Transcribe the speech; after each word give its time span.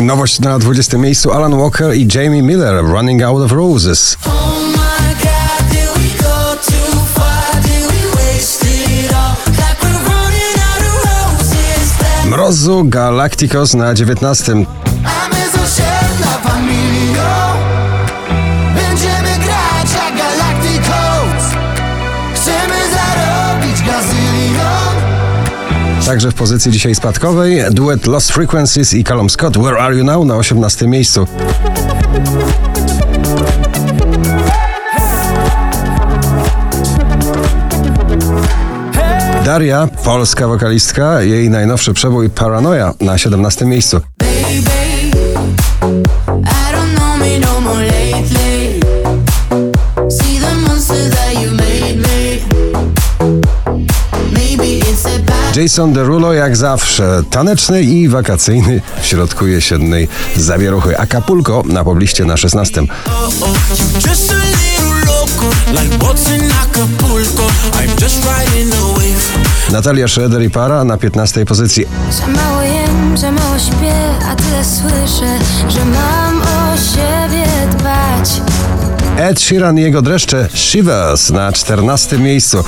Nowość 0.00 0.40
na 0.40 0.58
20 0.58 0.98
miejscu 0.98 1.32
Alan 1.32 1.58
Walker 1.58 1.94
i 1.94 2.08
Jamie 2.14 2.42
Miller 2.42 2.84
Running 2.84 3.22
Out 3.22 3.42
of 3.42 3.52
Roses. 3.52 4.16
Mrozu 12.26 12.84
Galacticos 12.84 13.74
na 13.74 13.94
19. 13.94 14.66
Także 26.06 26.30
w 26.30 26.34
pozycji 26.34 26.72
dzisiaj 26.72 26.94
spadkowej 26.94 27.64
duet 27.70 28.06
Lost 28.06 28.32
Frequencies 28.32 28.94
i 28.94 29.04
Callum 29.04 29.30
Scott 29.30 29.58
Where 29.58 29.78
Are 29.78 29.96
You 29.96 30.04
Now 30.04 30.24
na 30.26 30.36
18 30.36 30.86
miejscu. 30.88 31.26
Daria, 39.44 39.88
polska 40.04 40.48
wokalistka, 40.48 41.22
jej 41.22 41.50
najnowszy 41.50 41.94
przebój 41.94 42.30
Paranoia 42.30 42.94
na 43.00 43.18
17 43.18 43.64
miejscu. 43.64 44.00
Jason 55.62 55.92
Derulo 55.92 56.32
jak 56.32 56.56
zawsze, 56.56 57.22
taneczny 57.30 57.82
i 57.82 58.08
wakacyjny 58.08 58.80
w 59.02 59.06
środku 59.06 59.46
jesiennej 59.46 60.08
zawieruchy. 60.36 60.98
Acapulco 60.98 61.62
na 61.66 61.84
pobliście 61.84 62.24
na 62.24 62.36
16. 62.36 62.80
Just 64.08 64.30
a 64.30 64.34
little 64.34 65.12
loco, 65.12 65.56
like 65.72 65.98
boats 65.98 66.28
in 66.28 66.50
Acapulco. 66.52 67.42
I'm 67.72 68.02
just 68.02 68.24
riding 68.24 68.74
a 68.74 68.92
wave. 68.94 69.72
Natalia 69.72 70.08
Schroeder 70.08 70.42
i 70.42 70.50
Para 70.50 70.84
na 70.84 70.96
15 70.96 71.46
pozycji. 71.46 71.86
Za 72.10 72.26
mało 72.26 72.62
jem, 72.62 73.18
za 73.18 73.32
mało 73.32 73.58
śpię, 73.58 73.94
a 74.30 74.36
tyle 74.36 74.64
słyszę, 74.64 75.38
że 75.68 75.84
mam 75.84 76.42
o 76.42 76.76
siebie 76.76 77.46
dbać. 77.78 78.30
Ed 79.16 79.40
Sheeran 79.40 79.78
i 79.78 79.82
jego 79.82 80.02
dreszcze 80.02 80.48
Shivers 80.54 81.30
na 81.30 81.52
14 81.52 82.18
miejscu. 82.18 82.64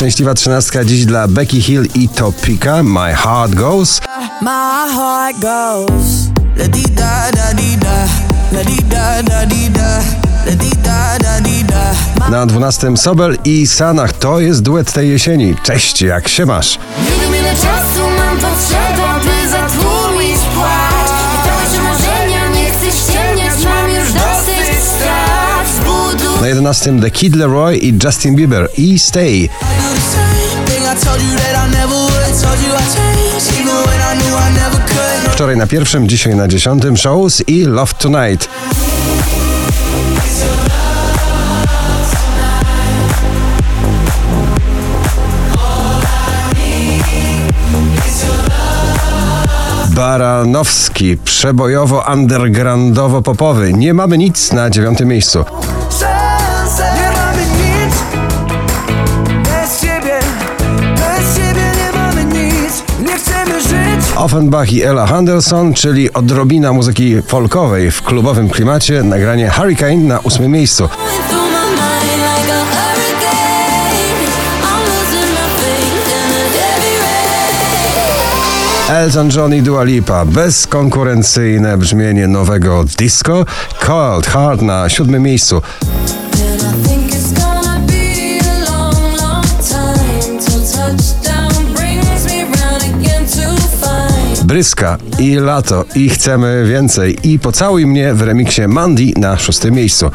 Szczęśliwa 0.00 0.34
trzynastka 0.34 0.84
dziś 0.84 1.04
dla 1.04 1.28
Becky 1.28 1.60
Hill 1.60 1.86
i 1.94 2.08
Topika 2.08 2.82
My 2.82 3.14
Heart 3.14 3.54
Goes. 3.54 4.00
My 4.42 4.94
heart 4.96 5.38
goes. 5.38 6.30
La 6.56 6.68
di 6.68 6.82
da 6.82 7.30
da 7.32 7.54
di 7.54 7.76
da. 7.76 8.06
La 8.52 8.64
di 8.64 8.82
da 8.82 9.22
da 9.22 9.46
di 9.46 9.70
da. 9.70 9.98
La 10.46 10.54
di 10.54 10.70
da 10.82 11.18
da 11.18 11.40
di 11.40 11.64
da. 11.64 12.30
Na 12.30 12.46
12 12.46 12.96
Sobel 12.96 13.36
i 13.44 13.66
Sanach 13.66 14.12
to 14.12 14.40
jest 14.40 14.62
duet 14.62 14.92
tej 14.92 15.10
jesieni. 15.10 15.54
Cześć, 15.62 16.02
jak 16.02 16.28
się 16.28 16.46
masz? 16.46 16.78
2011 26.60 27.00
The 27.00 27.10
Kid 27.10 27.36
Leroy 27.36 27.76
i 27.76 27.98
Justin 28.04 28.36
Bieber 28.36 28.68
i 28.76 28.98
Stay. 28.98 29.48
Wczoraj 35.32 35.56
na 35.56 35.66
pierwszym, 35.66 36.08
dzisiaj 36.08 36.36
na 36.36 36.48
dziesiątym 36.48 36.96
Shows 36.96 37.42
i 37.48 37.64
Love 37.64 37.92
Tonight. 37.98 38.48
Baranowski, 49.94 51.16
przebojowo 51.16 52.04
undergroundowo 52.12 53.22
popowy. 53.22 53.72
Nie 53.72 53.94
mamy 53.94 54.18
nic 54.18 54.52
na 54.52 54.70
dziewiątym 54.70 55.08
miejscu. 55.08 55.44
Offenbach 64.20 64.72
i 64.72 64.82
Ella 64.82 65.06
Henderson, 65.06 65.74
czyli 65.74 66.12
odrobina 66.12 66.72
muzyki 66.72 67.22
folkowej 67.22 67.90
w 67.90 68.02
klubowym 68.02 68.50
klimacie, 68.50 69.02
nagranie 69.02 69.50
Hurricane 69.50 69.96
na 69.96 70.18
ósmym 70.20 70.52
miejscu. 70.52 70.88
Elton 78.88 79.30
John 79.36 79.54
i 79.54 79.62
Dua 79.62 79.84
Lipa, 79.84 80.24
bezkonkurencyjne 80.24 81.78
brzmienie 81.78 82.28
nowego 82.28 82.84
disco, 82.98 83.44
Cold 83.86 84.26
Heart 84.26 84.62
na 84.62 84.88
siódmym 84.88 85.22
miejscu. 85.22 85.62
Bryska 94.50 94.98
i 95.18 95.36
Lato. 95.36 95.84
I 95.94 96.08
Chcemy 96.08 96.64
Więcej. 96.66 97.18
I 97.22 97.38
Pocałuj 97.38 97.86
mnie 97.86 98.14
w 98.14 98.22
remiksie 98.22 98.68
Mandy 98.68 99.12
na 99.16 99.38
szóstym 99.38 99.74
miejscu. 99.74 100.10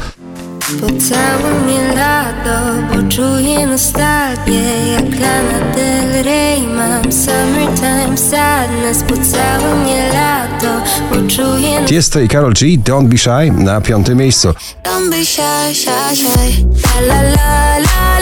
Pocałuj 0.82 1.64
mnie 1.66 1.96
lato, 1.96 2.60
poczuję 2.96 3.68
nostalgię. 3.68 4.62
Jak 4.94 5.20
Lana 5.20 5.76
Del 5.76 6.24
Rey 6.24 6.68
mam 6.68 7.12
summertime 7.12 8.18
sadness. 8.18 9.04
Pocałuj 9.04 9.80
mnie 9.84 10.12
lato, 10.14 10.82
poczuję 11.10 11.86
Tiesto 11.86 12.20
i 12.20 12.28
Karol 12.28 12.54
G, 12.54 12.66
Don't 12.78 13.08
Be 13.08 13.18
Shy 13.18 13.64
na 13.64 13.82
piątym 13.82 14.18
miejscu. 14.18 14.54
Don't 14.84 15.10
be 15.10 15.26
shy, 15.26 15.74
shy, 15.74 16.16
shy. 16.16 16.66
La 17.08 17.22
la 17.22 17.22
La 17.22 17.80
la 17.80 18.15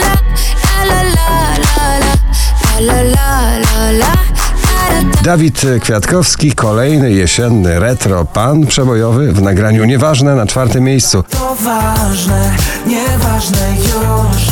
Dawid 5.24 5.62
Kwiatkowski, 5.80 6.52
kolejny 6.52 7.12
jesienny 7.12 7.80
retro 7.80 8.24
pan 8.24 8.66
przebojowy 8.66 9.32
w 9.32 9.42
nagraniu 9.42 9.84
Nieważne 9.84 10.34
na 10.34 10.46
czwartym 10.46 10.84
miejscu. 10.84 11.24
To 11.30 11.56
ważne, 11.60 12.56
nieważne 12.86 13.76
już. 13.78 14.42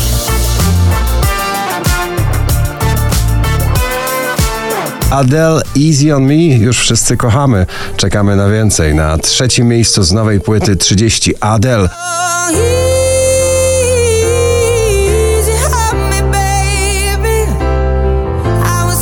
Adele 5.10 5.62
Easy 5.88 6.16
on 6.16 6.22
Me 6.27 6.44
już 6.44 6.78
wszyscy 6.78 7.16
kochamy. 7.16 7.66
Czekamy 7.97 8.37
na 8.37 8.49
więcej. 8.49 8.94
Na 8.94 9.19
trzecim 9.19 9.69
miejscu 9.69 10.03
z 10.03 10.12
nowej 10.12 10.41
płyty 10.41 10.77
30 10.77 11.34
Adele. 11.41 11.89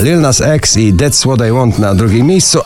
Lil 0.00 0.20
Nas 0.20 0.40
X 0.40 0.76
i 0.76 0.92
That's 0.92 1.24
What 1.24 1.48
I 1.48 1.52
Want 1.52 1.78
na 1.78 1.94
drugim 1.94 2.26
miejscu. 2.26 2.60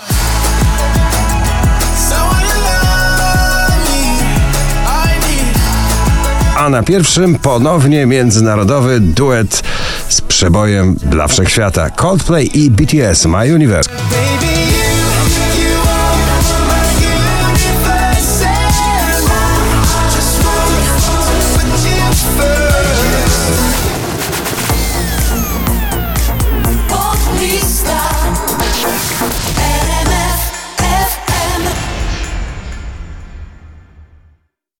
A 6.56 6.68
na 6.68 6.82
pierwszym 6.82 7.38
ponownie 7.38 8.06
międzynarodowy 8.06 9.00
duet 9.00 9.62
z 10.08 10.20
przebojem 10.20 10.96
dla 11.02 11.28
wszechświata. 11.28 11.90
Coldplay 11.90 12.58
i 12.58 12.70
BTS 12.70 13.26
My 13.26 13.54
Universe. 13.54 13.90